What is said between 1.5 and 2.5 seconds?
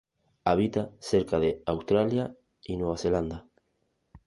Australia